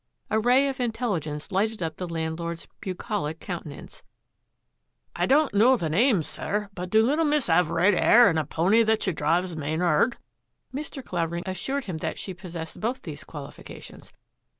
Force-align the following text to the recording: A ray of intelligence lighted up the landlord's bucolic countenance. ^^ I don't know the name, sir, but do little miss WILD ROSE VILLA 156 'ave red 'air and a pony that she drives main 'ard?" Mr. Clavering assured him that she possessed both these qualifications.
A 0.31 0.39
ray 0.39 0.67
of 0.67 0.79
intelligence 0.79 1.51
lighted 1.51 1.83
up 1.83 1.97
the 1.97 2.07
landlord's 2.07 2.67
bucolic 2.79 3.39
countenance. 3.39 4.01
^^ 4.01 4.03
I 5.15 5.27
don't 5.27 5.53
know 5.53 5.77
the 5.77 5.91
name, 5.91 6.23
sir, 6.23 6.69
but 6.73 6.89
do 6.89 7.03
little 7.03 7.23
miss 7.23 7.47
WILD 7.49 7.67
ROSE 7.67 7.67
VILLA 7.67 7.75
156 7.75 8.01
'ave 8.01 8.07
red 8.07 8.09
'air 8.09 8.29
and 8.31 8.39
a 8.39 8.43
pony 8.45 8.81
that 8.81 9.03
she 9.03 9.11
drives 9.11 9.55
main 9.55 9.79
'ard?" 9.83 10.17
Mr. 10.73 11.05
Clavering 11.05 11.43
assured 11.45 11.85
him 11.85 11.97
that 11.97 12.17
she 12.17 12.33
possessed 12.33 12.79
both 12.79 13.03
these 13.03 13.23
qualifications. 13.23 14.11